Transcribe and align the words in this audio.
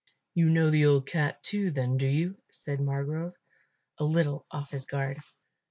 "You 0.33 0.49
know 0.49 0.71
the 0.71 0.87
old 0.87 1.05
cat 1.05 1.43
too, 1.43 1.69
then, 1.69 1.97
do 1.97 2.07
you?" 2.07 2.35
said 2.49 2.79
Margrove, 2.79 3.35
a 3.99 4.03
little 4.03 4.47
off 4.49 4.71
his 4.71 4.87
guard. 4.87 5.21